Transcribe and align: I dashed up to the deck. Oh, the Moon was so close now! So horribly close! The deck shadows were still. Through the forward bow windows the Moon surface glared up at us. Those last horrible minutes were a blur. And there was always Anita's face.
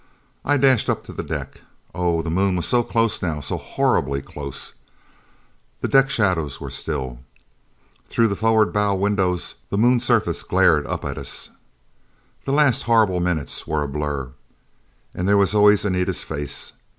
I 0.43 0.57
dashed 0.57 0.89
up 0.89 1.03
to 1.03 1.13
the 1.13 1.21
deck. 1.21 1.61
Oh, 1.93 2.23
the 2.23 2.31
Moon 2.31 2.55
was 2.55 2.65
so 2.65 2.81
close 2.81 3.21
now! 3.21 3.39
So 3.39 3.57
horribly 3.57 4.19
close! 4.23 4.73
The 5.81 5.87
deck 5.87 6.09
shadows 6.09 6.59
were 6.59 6.71
still. 6.71 7.19
Through 8.07 8.29
the 8.29 8.35
forward 8.35 8.73
bow 8.73 8.95
windows 8.95 9.53
the 9.69 9.77
Moon 9.77 9.99
surface 9.99 10.41
glared 10.41 10.87
up 10.87 11.05
at 11.05 11.19
us. 11.19 11.51
Those 12.45 12.55
last 12.55 12.81
horrible 12.89 13.19
minutes 13.19 13.67
were 13.67 13.83
a 13.83 13.87
blur. 13.87 14.31
And 15.13 15.27
there 15.27 15.37
was 15.37 15.53
always 15.53 15.85
Anita's 15.85 16.23
face. 16.23 16.73